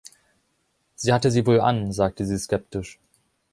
[0.95, 2.97] „Sie hatte sie wohl an“, sagte sie skeptisch.